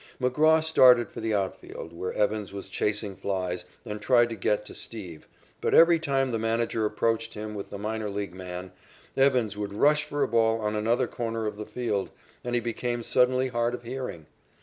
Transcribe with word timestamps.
McGraw 0.19 0.63
started 0.63 1.11
for 1.11 1.19
the 1.21 1.35
outfield 1.35 1.93
where 1.93 2.11
Evans 2.13 2.51
was 2.51 2.69
chasing 2.69 3.15
flies 3.15 3.65
and 3.85 4.01
tried 4.01 4.29
to 4.29 4.35
get 4.35 4.65
to 4.65 4.73
"Steve," 4.73 5.27
but 5.61 5.75
every 5.75 5.99
time 5.99 6.31
the 6.31 6.39
manager 6.39 6.87
approached 6.87 7.35
him 7.35 7.53
with 7.53 7.69
the 7.69 7.77
minor 7.77 8.09
league 8.09 8.33
man, 8.33 8.71
Evans 9.15 9.55
would 9.57 9.73
rush 9.73 10.03
for 10.03 10.23
a 10.23 10.27
ball 10.27 10.59
on 10.59 10.75
another 10.75 11.05
corner 11.05 11.45
of 11.45 11.55
the 11.55 11.67
field, 11.67 12.09
and 12.43 12.55
he 12.55 12.61
became 12.61 13.03
suddenly 13.03 13.49
hard 13.49 13.75
of 13.75 13.83
hearing. 13.83 14.25